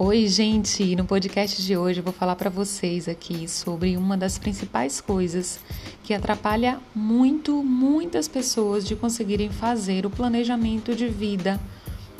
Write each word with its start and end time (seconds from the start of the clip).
Oi, 0.00 0.28
gente! 0.28 0.94
No 0.94 1.04
podcast 1.04 1.60
de 1.60 1.76
hoje 1.76 1.98
eu 1.98 2.04
vou 2.04 2.12
falar 2.12 2.36
para 2.36 2.48
vocês 2.48 3.08
aqui 3.08 3.48
sobre 3.48 3.96
uma 3.96 4.16
das 4.16 4.38
principais 4.38 5.00
coisas 5.00 5.58
que 6.04 6.14
atrapalha 6.14 6.78
muito, 6.94 7.64
muitas 7.64 8.28
pessoas 8.28 8.86
de 8.86 8.94
conseguirem 8.94 9.50
fazer 9.50 10.06
o 10.06 10.10
planejamento 10.10 10.94
de 10.94 11.08
vida, 11.08 11.58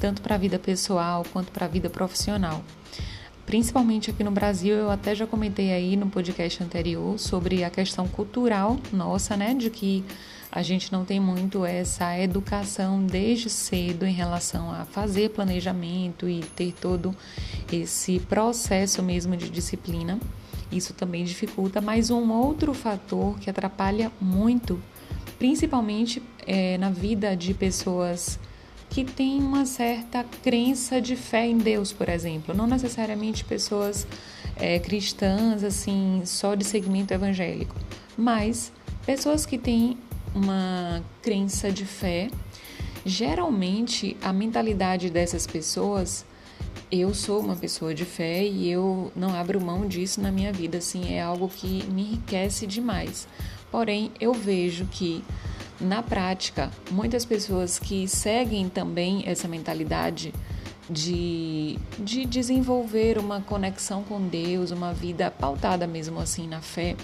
tanto 0.01 0.21
para 0.23 0.35
a 0.35 0.39
vida 0.39 0.59
pessoal 0.59 1.25
quanto 1.33 1.53
para 1.53 1.67
a 1.67 1.69
vida 1.69 1.89
profissional. 1.89 2.65
Principalmente 3.47 4.11
aqui 4.11 4.25
no 4.25 4.33
Brasil, 4.33 4.75
eu 4.75 4.91
até 4.91 5.15
já 5.15 5.25
comentei 5.25 5.73
aí 5.73 5.97
no 5.97 6.11
podcast 6.11 6.61
anterior 6.65 7.17
sobre 7.17 7.63
a 7.63 7.71
questão 7.71 8.09
cultural 8.09 8.77
nossa, 8.93 9.37
né, 9.37 9.55
de 9.55 9.71
que 9.71 10.05
a 10.51 10.63
gente 10.63 10.91
não 10.91 11.05
tem 11.05 11.21
muito 11.21 11.65
essa 11.65 12.19
educação 12.19 13.03
desde 13.05 13.49
cedo 13.51 14.05
em 14.05 14.13
relação 14.13 14.73
a 14.73 14.85
fazer 14.85 15.31
planejamento 15.31 16.29
e 16.29 16.41
ter 16.41 16.73
todo 16.73 17.15
esse 17.73 18.21
processo 18.21 19.03
mesmo 19.03 19.37
de 19.37 19.49
disciplina. 19.49 20.19
Isso 20.71 20.93
também 20.93 21.25
dificulta, 21.25 21.81
mas 21.81 22.11
um 22.11 22.31
outro 22.33 22.75
fator 22.75 23.39
que 23.39 23.49
atrapalha 23.49 24.13
muito, 24.21 24.81
principalmente 25.39 26.23
é, 26.47 26.77
na 26.79 26.91
vida 26.91 27.35
de 27.37 27.55
pessoas 27.55 28.39
que 28.91 29.05
têm 29.05 29.39
uma 29.41 29.67
certa 29.67 30.25
crença 30.43 31.01
de 31.01 31.15
fé 31.15 31.47
em 31.47 31.59
Deus, 31.59 31.93
por 31.93 32.09
exemplo, 32.09 32.55
não 32.55 32.67
necessariamente 32.67 33.45
pessoas 33.45 34.07
é, 34.57 34.79
cristãs, 34.79 35.63
assim, 35.63 36.23
só 36.25 36.55
de 36.55 36.65
segmento 36.65 37.13
evangélico, 37.13 37.75
mas 38.17 38.73
pessoas 39.07 39.47
que 39.47 39.59
têm 39.59 39.97
uma 40.35 41.03
crença 41.23 41.71
de 41.71 41.85
fé, 41.85 42.31
geralmente 43.05 44.17
a 44.23 44.33
mentalidade 44.33 45.11
dessas 45.11 45.47
pessoas, 45.47 46.25
eu 46.91 47.13
sou 47.13 47.41
uma 47.41 47.55
pessoa 47.55 47.95
de 47.95 48.05
fé 48.05 48.43
e 48.45 48.71
eu 48.71 49.13
não 49.15 49.35
abro 49.35 49.61
mão 49.61 49.87
disso 49.87 50.21
na 50.21 50.33
minha 50.33 50.53
vida, 50.53 50.79
assim, 50.79 51.13
é 51.15 51.21
algo 51.21 51.49
que 51.49 51.85
me 51.85 52.03
enriquece 52.03 52.67
demais. 52.67 53.29
Porém, 53.71 54.11
eu 54.19 54.33
vejo 54.33 54.87
que 54.87 55.23
na 55.81 56.03
prática, 56.03 56.71
muitas 56.91 57.25
pessoas 57.25 57.79
que 57.79 58.09
seguem 58.09 58.69
também 58.69 59.23
essa 59.27 59.47
mentalidade 59.47 60.33
de, 60.89 61.79
de 61.99 62.25
desenvolver 62.25 63.19
uma 63.19 63.43
conexão 63.43 64.03
com 64.03 64.21
Deus, 64.27 64.71
uma 64.71 64.93
vida 64.93 65.31
pautada 65.31 65.87
mesmo 65.87 66.19
assim 66.19 66.49
na 66.49 66.63
fé, 66.63 66.97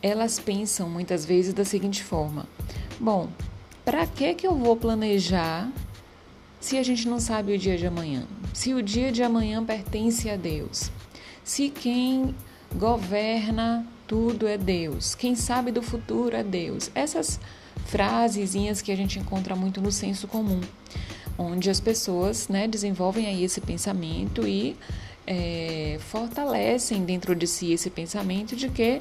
elas 0.00 0.38
pensam 0.38 0.88
muitas 0.88 1.24
vezes 1.24 1.52
da 1.52 1.64
seguinte 1.64 2.02
forma: 2.02 2.46
bom, 2.98 3.28
para 3.84 4.06
que 4.06 4.34
que 4.34 4.46
eu 4.46 4.54
vou 4.54 4.76
planejar 4.76 5.70
se 6.60 6.78
a 6.78 6.82
gente 6.82 7.08
não 7.08 7.18
sabe 7.18 7.52
o 7.52 7.58
dia 7.58 7.76
de 7.76 7.86
amanhã? 7.86 8.26
Se 8.52 8.74
o 8.74 8.82
dia 8.82 9.10
de 9.10 9.22
amanhã 9.22 9.64
pertence 9.64 10.28
a 10.28 10.36
Deus? 10.36 10.90
Se 11.42 11.70
quem 11.70 12.34
governa 12.74 13.86
tudo 14.06 14.46
é 14.46 14.58
Deus, 14.58 15.14
quem 15.14 15.34
sabe 15.34 15.72
do 15.72 15.82
futuro 15.82 16.36
é 16.36 16.42
Deus. 16.44 16.90
Essas 16.94 17.40
frasezinhas 17.86 18.82
que 18.82 18.92
a 18.92 18.96
gente 18.96 19.18
encontra 19.18 19.56
muito 19.56 19.80
no 19.80 19.90
senso 19.90 20.28
comum, 20.28 20.60
onde 21.38 21.70
as 21.70 21.80
pessoas 21.80 22.48
né, 22.48 22.68
desenvolvem 22.68 23.26
aí 23.26 23.42
esse 23.42 23.60
pensamento 23.60 24.46
e 24.46 24.76
é, 25.26 25.98
fortalecem 26.00 27.04
dentro 27.04 27.34
de 27.34 27.46
si 27.46 27.72
esse 27.72 27.88
pensamento 27.88 28.54
de 28.54 28.68
que 28.68 29.00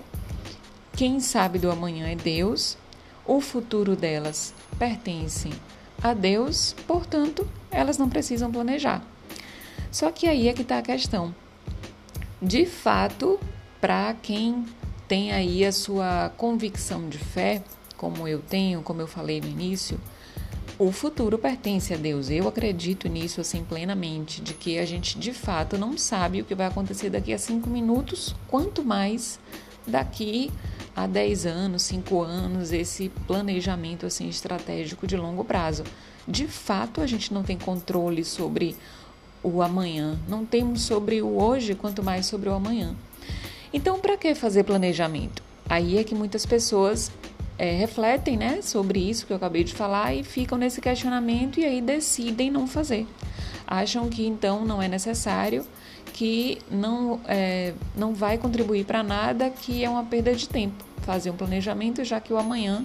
quem 0.95 1.19
sabe 1.19 1.59
do 1.59 1.69
amanhã 1.69 2.07
é 2.07 2.15
Deus, 2.15 2.77
o 3.25 3.41
futuro 3.41 3.97
delas 3.97 4.53
pertence 4.79 5.49
a 6.01 6.13
Deus, 6.13 6.73
portanto, 6.87 7.47
elas 7.69 7.97
não 7.97 8.09
precisam 8.09 8.51
planejar. 8.51 9.10
Só 9.91 10.11
que 10.11 10.27
aí 10.27 10.47
é 10.47 10.53
que 10.53 10.61
está 10.61 10.77
a 10.77 10.81
questão. 10.81 11.35
De 12.41 12.65
fato, 12.65 13.39
para 13.79 14.15
quem 14.15 14.65
tem 15.07 15.31
aí 15.31 15.65
a 15.65 15.71
sua 15.71 16.31
convicção 16.37 17.09
de 17.09 17.17
fé, 17.17 17.61
como 17.97 18.27
eu 18.27 18.39
tenho, 18.39 18.81
como 18.81 19.01
eu 19.01 19.07
falei 19.07 19.41
no 19.41 19.47
início, 19.47 19.99
o 20.79 20.91
futuro 20.91 21.37
pertence 21.37 21.93
a 21.93 21.97
Deus. 21.97 22.29
Eu 22.29 22.47
acredito 22.47 23.07
nisso 23.07 23.41
assim 23.41 23.63
plenamente, 23.63 24.41
de 24.41 24.53
que 24.53 24.79
a 24.79 24.85
gente 24.85 25.19
de 25.19 25.33
fato 25.33 25.77
não 25.77 25.97
sabe 25.97 26.41
o 26.41 26.45
que 26.45 26.55
vai 26.55 26.65
acontecer 26.65 27.09
daqui 27.09 27.33
a 27.33 27.37
cinco 27.37 27.69
minutos, 27.69 28.33
quanto 28.47 28.83
mais 28.83 29.39
daqui 29.85 30.51
há 30.95 31.05
10 31.07 31.45
anos, 31.45 31.83
5 31.83 32.21
anos, 32.21 32.71
esse 32.71 33.09
planejamento 33.27 34.05
assim 34.05 34.27
estratégico 34.29 35.05
de 35.05 35.17
longo 35.17 35.43
prazo. 35.43 35.83
De 36.27 36.47
fato, 36.47 37.01
a 37.01 37.07
gente 37.07 37.33
não 37.33 37.43
tem 37.43 37.57
controle 37.57 38.23
sobre 38.23 38.75
o 39.43 39.61
amanhã, 39.61 40.19
não 40.27 40.45
temos 40.45 40.81
sobre 40.81 41.21
o 41.21 41.41
hoje, 41.41 41.75
quanto 41.75 42.03
mais 42.03 42.25
sobre 42.25 42.49
o 42.49 42.53
amanhã. 42.53 42.95
Então, 43.73 43.99
para 43.99 44.17
que 44.17 44.35
fazer 44.35 44.63
planejamento? 44.63 45.41
Aí 45.67 45.97
é 45.97 46.03
que 46.03 46.13
muitas 46.13 46.45
pessoas 46.45 47.11
é, 47.57 47.71
refletem 47.71 48.37
né, 48.37 48.61
sobre 48.61 48.99
isso 48.99 49.25
que 49.25 49.31
eu 49.31 49.37
acabei 49.37 49.63
de 49.63 49.73
falar 49.73 50.13
e 50.13 50.23
ficam 50.23 50.57
nesse 50.57 50.81
questionamento 50.81 51.59
e 51.59 51.65
aí 51.65 51.81
decidem 51.81 52.51
não 52.51 52.67
fazer. 52.67 53.07
Acham 53.65 54.09
que 54.09 54.25
então 54.25 54.65
não 54.65 54.81
é 54.81 54.87
necessário 54.87 55.65
que 56.11 56.57
não, 56.69 57.21
é, 57.25 57.73
não 57.95 58.13
vai 58.13 58.37
contribuir 58.37 58.85
para 58.85 59.01
nada, 59.01 59.49
que 59.49 59.83
é 59.83 59.89
uma 59.89 60.03
perda 60.03 60.35
de 60.35 60.47
tempo 60.49 60.83
fazer 61.01 61.29
um 61.29 61.35
planejamento, 61.35 62.03
já 62.03 62.19
que 62.19 62.33
o 62.33 62.37
amanhã 62.37 62.83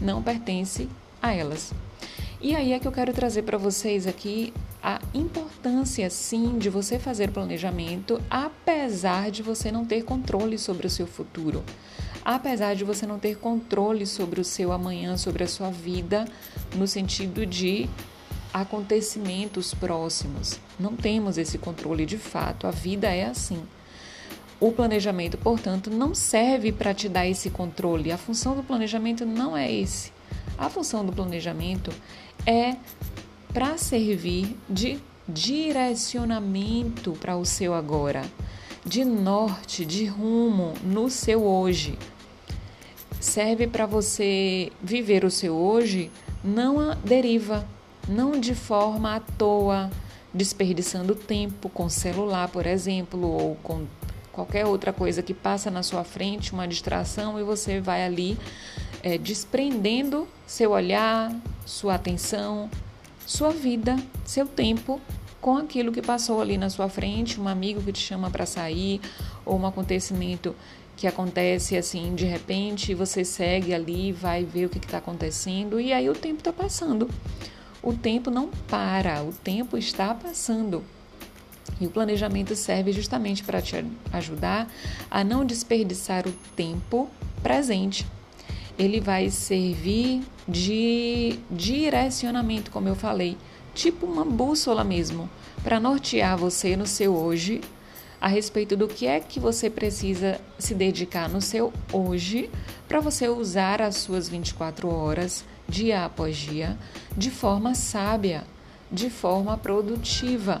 não 0.00 0.22
pertence 0.22 0.88
a 1.22 1.32
elas. 1.32 1.72
E 2.40 2.54
aí 2.54 2.72
é 2.72 2.78
que 2.78 2.86
eu 2.86 2.92
quero 2.92 3.12
trazer 3.12 3.42
para 3.42 3.56
vocês 3.56 4.06
aqui 4.06 4.52
a 4.86 5.00
importância, 5.14 6.10
sim, 6.10 6.58
de 6.58 6.68
você 6.68 6.98
fazer 6.98 7.30
planejamento, 7.30 8.20
apesar 8.28 9.30
de 9.30 9.42
você 9.42 9.72
não 9.72 9.86
ter 9.86 10.04
controle 10.04 10.58
sobre 10.58 10.86
o 10.86 10.90
seu 10.90 11.06
futuro, 11.06 11.64
apesar 12.22 12.74
de 12.74 12.84
você 12.84 13.06
não 13.06 13.18
ter 13.18 13.38
controle 13.38 14.06
sobre 14.06 14.42
o 14.42 14.44
seu 14.44 14.72
amanhã, 14.72 15.16
sobre 15.16 15.42
a 15.42 15.48
sua 15.48 15.70
vida, 15.70 16.26
no 16.74 16.86
sentido 16.86 17.46
de 17.46 17.88
acontecimentos 18.52 19.72
próximos. 19.72 20.60
Não 20.78 20.94
temos 20.94 21.38
esse 21.38 21.56
controle 21.56 22.04
de 22.04 22.18
fato, 22.18 22.66
a 22.66 22.70
vida 22.70 23.08
é 23.08 23.24
assim. 23.24 23.62
O 24.60 24.70
planejamento, 24.70 25.38
portanto, 25.38 25.88
não 25.88 26.14
serve 26.14 26.72
para 26.72 26.92
te 26.92 27.08
dar 27.08 27.26
esse 27.26 27.48
controle. 27.48 28.12
A 28.12 28.18
função 28.18 28.54
do 28.54 28.62
planejamento 28.62 29.24
não 29.24 29.56
é 29.56 29.72
esse. 29.72 30.12
A 30.58 30.68
função 30.68 31.06
do 31.06 31.12
planejamento 31.12 31.90
é 32.46 32.76
para 33.54 33.78
servir 33.78 34.56
de 34.68 34.98
direcionamento 35.28 37.12
para 37.12 37.36
o 37.36 37.44
seu 37.46 37.72
agora, 37.72 38.24
de 38.84 39.04
norte, 39.04 39.86
de 39.86 40.04
rumo 40.06 40.74
no 40.82 41.08
seu 41.08 41.44
hoje. 41.44 41.96
Serve 43.20 43.68
para 43.68 43.86
você 43.86 44.72
viver 44.82 45.24
o 45.24 45.30
seu 45.30 45.54
hoje 45.54 46.10
não 46.42 46.80
a 46.80 46.94
deriva, 46.94 47.64
não 48.08 48.32
de 48.32 48.56
forma 48.56 49.14
à 49.14 49.20
toa, 49.20 49.88
desperdiçando 50.34 51.14
tempo 51.14 51.68
com 51.68 51.88
celular, 51.88 52.48
por 52.48 52.66
exemplo, 52.66 53.22
ou 53.22 53.54
com 53.62 53.86
qualquer 54.32 54.66
outra 54.66 54.92
coisa 54.92 55.22
que 55.22 55.32
passa 55.32 55.70
na 55.70 55.84
sua 55.84 56.02
frente, 56.02 56.52
uma 56.52 56.66
distração, 56.66 57.38
e 57.38 57.44
você 57.44 57.80
vai 57.80 58.04
ali 58.04 58.36
é, 59.00 59.16
desprendendo 59.16 60.26
seu 60.44 60.72
olhar, 60.72 61.32
sua 61.64 61.94
atenção, 61.94 62.68
sua 63.26 63.50
vida, 63.50 63.96
seu 64.24 64.46
tempo 64.46 65.00
com 65.40 65.56
aquilo 65.58 65.92
que 65.92 66.00
passou 66.00 66.40
ali 66.40 66.56
na 66.56 66.70
sua 66.70 66.88
frente, 66.88 67.40
um 67.40 67.46
amigo 67.46 67.82
que 67.82 67.92
te 67.92 68.00
chama 68.00 68.30
para 68.30 68.46
sair, 68.46 69.00
ou 69.44 69.58
um 69.58 69.66
acontecimento 69.66 70.54
que 70.96 71.06
acontece 71.06 71.76
assim 71.76 72.14
de 72.14 72.24
repente, 72.24 72.94
você 72.94 73.24
segue 73.24 73.74
ali, 73.74 74.12
vai 74.12 74.44
ver 74.44 74.66
o 74.66 74.68
que 74.68 74.78
está 74.78 74.98
acontecendo, 74.98 75.78
e 75.80 75.92
aí 75.92 76.08
o 76.08 76.14
tempo 76.14 76.38
está 76.38 76.52
passando 76.52 77.08
o 77.84 77.92
tempo 77.92 78.30
não 78.30 78.48
para, 78.66 79.22
o 79.22 79.30
tempo 79.30 79.76
está 79.76 80.14
passando. 80.14 80.82
E 81.78 81.86
o 81.86 81.90
planejamento 81.90 82.56
serve 82.56 82.92
justamente 82.92 83.44
para 83.44 83.60
te 83.60 83.84
ajudar 84.12 84.68
a 85.10 85.22
não 85.22 85.44
desperdiçar 85.44 86.26
o 86.26 86.32
tempo 86.56 87.10
presente. 87.42 88.06
Ele 88.78 89.00
vai 89.00 89.30
servir 89.30 90.22
de 90.48 91.38
direcionamento, 91.50 92.70
como 92.70 92.88
eu 92.88 92.94
falei, 92.94 93.36
tipo 93.74 94.06
uma 94.06 94.24
bússola 94.24 94.84
mesmo, 94.84 95.28
para 95.62 95.80
nortear 95.80 96.36
você 96.36 96.76
no 96.76 96.86
seu 96.86 97.14
hoje 97.14 97.60
a 98.20 98.28
respeito 98.28 98.74
do 98.74 98.88
que 98.88 99.06
é 99.06 99.20
que 99.20 99.38
você 99.38 99.68
precisa 99.68 100.40
se 100.58 100.74
dedicar 100.74 101.28
no 101.28 101.42
seu 101.42 101.72
hoje 101.92 102.50
para 102.88 102.98
você 102.98 103.28
usar 103.28 103.82
as 103.82 103.96
suas 103.96 104.28
24 104.28 104.88
horas 104.88 105.44
dia 105.68 106.04
após 106.04 106.36
dia, 106.36 106.78
de 107.16 107.30
forma 107.30 107.74
sábia, 107.74 108.44
de 108.90 109.10
forma 109.10 109.56
produtiva, 109.58 110.60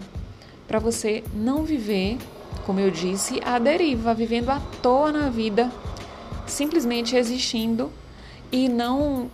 para 0.66 0.78
você 0.78 1.22
não 1.34 1.64
viver, 1.64 2.18
como 2.66 2.80
eu 2.80 2.90
disse, 2.90 3.40
à 3.44 3.58
deriva, 3.58 4.14
vivendo 4.14 4.50
à 4.50 4.60
toa 4.82 5.12
na 5.12 5.30
vida, 5.30 5.70
simplesmente 6.46 7.16
existindo 7.16 7.90
e 8.54 8.68
não 8.68 9.28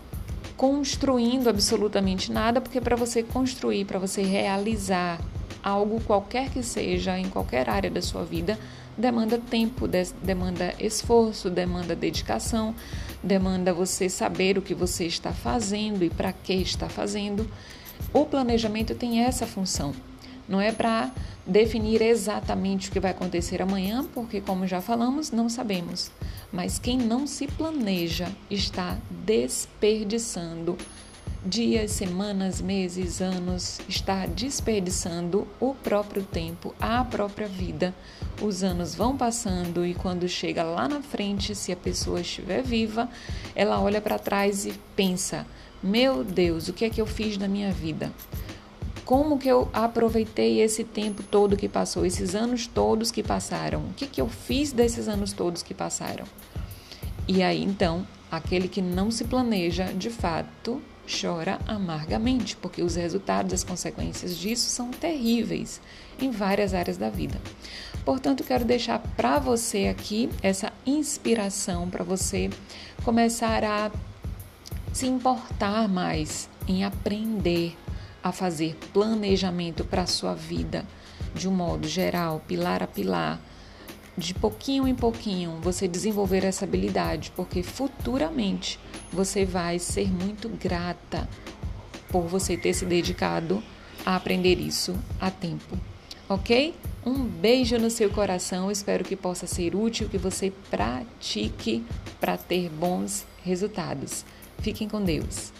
construindo 0.56 1.50
absolutamente 1.50 2.32
nada, 2.32 2.58
porque 2.58 2.81
para 2.81 2.96
você 2.96 3.22
construir, 3.22 3.84
para 3.84 3.99
você 3.99 4.22
realizar 4.22 5.20
algo 5.62 6.00
qualquer 6.00 6.49
que 6.49 6.62
seja, 6.62 7.19
em 7.19 7.28
qualquer 7.28 7.69
área 7.69 7.90
da 7.90 8.00
sua 8.00 8.25
vida, 8.25 8.58
demanda 8.96 9.37
tempo, 9.37 9.87
demanda 10.22 10.75
esforço, 10.81 11.50
demanda 11.50 11.94
dedicação, 11.94 12.75
demanda 13.22 13.75
você 13.75 14.08
saber 14.08 14.56
o 14.56 14.62
que 14.62 14.75
você 14.75 15.05
está 15.05 15.34
fazendo 15.34 16.02
e 16.02 16.08
para 16.08 16.32
que 16.32 16.55
está 16.55 16.88
fazendo. 16.88 17.46
O 18.14 18.25
planejamento 18.25 18.94
tem 18.94 19.20
essa 19.20 19.46
função. 19.46 19.93
Não 20.50 20.61
é 20.61 20.73
para 20.73 21.12
definir 21.47 22.02
exatamente 22.02 22.88
o 22.88 22.93
que 22.93 22.99
vai 22.99 23.12
acontecer 23.12 23.62
amanhã, 23.62 24.05
porque, 24.12 24.41
como 24.41 24.67
já 24.67 24.81
falamos, 24.81 25.31
não 25.31 25.49
sabemos. 25.49 26.11
Mas 26.52 26.76
quem 26.76 26.99
não 26.99 27.25
se 27.25 27.47
planeja 27.47 28.29
está 28.50 28.99
desperdiçando 29.25 30.76
dias, 31.47 31.93
semanas, 31.93 32.61
meses, 32.61 33.23
anos, 33.23 33.81
está 33.88 34.26
desperdiçando 34.26 35.47
o 35.61 35.73
próprio 35.73 36.25
tempo, 36.25 36.75
a 36.81 37.05
própria 37.05 37.46
vida. 37.46 37.94
Os 38.43 38.64
anos 38.64 38.93
vão 38.93 39.17
passando 39.17 39.87
e 39.87 39.94
quando 39.94 40.29
chega 40.29 40.64
lá 40.64 40.88
na 40.88 41.00
frente, 41.00 41.55
se 41.55 41.70
a 41.70 41.76
pessoa 41.76 42.23
estiver 42.23 42.61
viva, 42.61 43.08
ela 43.55 43.81
olha 43.81 44.00
para 44.00 44.19
trás 44.19 44.67
e 44.67 44.73
pensa: 44.96 45.46
meu 45.81 46.25
Deus, 46.25 46.67
o 46.67 46.73
que 46.73 46.85
é 46.85 46.91
que 46.91 47.00
eu 47.00 47.06
fiz 47.06 47.38
na 47.38 47.46
minha 47.46 47.73
vida? 47.73 48.12
Como 49.05 49.38
que 49.38 49.49
eu 49.49 49.69
aproveitei 49.73 50.61
esse 50.61 50.85
tempo 50.85 51.23
todo 51.23 51.56
que 51.56 51.69
passou, 51.69 52.06
esses 52.06 52.35
anos 52.35 52.67
todos 52.67 53.11
que 53.11 53.23
passaram? 53.23 53.81
O 53.81 53.94
que, 53.94 54.06
que 54.06 54.20
eu 54.20 54.29
fiz 54.29 54.73
desses 54.73 55.08
anos 55.08 55.32
todos 55.32 55.62
que 55.62 55.75
passaram? 55.75 56.25
E 57.26 57.43
aí 57.43 57.62
então, 57.62 58.06
aquele 58.31 58.69
que 58.69 58.82
não 58.82 59.11
se 59.11 59.25
planeja, 59.25 59.85
de 59.85 60.11
fato, 60.11 60.81
chora 61.11 61.58
amargamente, 61.67 62.56
porque 62.56 62.82
os 62.82 62.94
resultados, 62.94 63.52
as 63.52 63.64
consequências 63.64 64.37
disso 64.37 64.70
são 64.70 64.91
terríveis 64.91 65.81
em 66.20 66.31
várias 66.31 66.73
áreas 66.73 66.96
da 66.96 67.11
vida. 67.11 67.41
Portanto, 68.05 68.44
quero 68.44 68.64
deixar 68.64 68.99
para 69.17 69.38
você 69.38 69.88
aqui 69.88 70.31
essa 70.43 70.73
inspiração 70.87 71.91
para 71.91 72.05
você 72.05 72.50
começar 73.05 73.64
a 73.64 73.91
se 74.93 75.06
importar 75.06 75.88
mais 75.88 76.49
em 76.67 76.85
aprender 76.85 77.76
a 78.22 78.32
fazer 78.32 78.76
planejamento 78.93 79.84
para 79.84 80.02
a 80.02 80.06
sua 80.06 80.34
vida 80.34 80.84
de 81.34 81.49
um 81.49 81.52
modo 81.52 81.87
geral, 81.87 82.43
pilar 82.46 82.82
a 82.82 82.87
pilar, 82.87 83.40
de 84.17 84.34
pouquinho 84.34 84.87
em 84.87 84.94
pouquinho 84.94 85.58
você 85.62 85.88
desenvolver 85.88 86.44
essa 86.44 86.64
habilidade, 86.64 87.32
porque 87.34 87.62
futuramente 87.62 88.78
você 89.12 89.44
vai 89.44 89.78
ser 89.78 90.11
muito 90.11 90.49
grata 90.49 91.28
por 92.08 92.22
você 92.22 92.56
ter 92.56 92.75
se 92.75 92.84
dedicado 92.84 93.62
a 94.05 94.17
aprender 94.17 94.58
isso 94.58 94.96
a 95.20 95.31
tempo. 95.31 95.78
Ok? 96.28 96.75
Um 97.05 97.25
beijo 97.25 97.78
no 97.78 97.90
seu 97.90 98.11
coração, 98.11 98.70
espero 98.70 99.05
que 99.05 99.17
possa 99.17 99.46
ser 99.46 99.75
útil, 99.75 100.08
que 100.08 100.19
você 100.19 100.52
pratique 100.70 101.84
para 102.20 102.37
ter 102.37 102.69
bons 102.69 103.25
resultados. 103.43 104.25
Fiquem 104.58 104.87
com 104.87 105.02
Deus. 105.02 105.52